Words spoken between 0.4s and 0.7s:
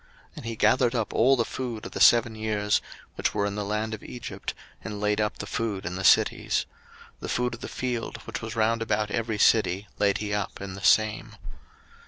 he